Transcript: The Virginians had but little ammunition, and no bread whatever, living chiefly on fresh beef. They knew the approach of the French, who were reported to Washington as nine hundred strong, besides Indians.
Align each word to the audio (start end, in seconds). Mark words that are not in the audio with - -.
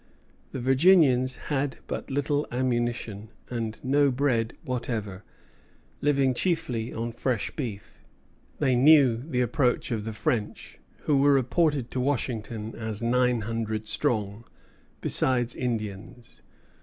The 0.49 0.59
Virginians 0.59 1.35
had 1.35 1.77
but 1.85 2.09
little 2.09 2.47
ammunition, 2.51 3.29
and 3.51 3.79
no 3.83 4.09
bread 4.09 4.55
whatever, 4.63 5.23
living 6.01 6.33
chiefly 6.33 6.91
on 6.91 7.11
fresh 7.11 7.51
beef. 7.51 7.99
They 8.57 8.75
knew 8.75 9.15
the 9.17 9.41
approach 9.41 9.91
of 9.91 10.03
the 10.05 10.13
French, 10.13 10.79
who 11.01 11.17
were 11.17 11.33
reported 11.33 11.91
to 11.91 11.99
Washington 11.99 12.73
as 12.75 13.03
nine 13.03 13.41
hundred 13.41 13.85
strong, 13.87 14.43
besides 15.01 15.53
Indians. 15.55 16.41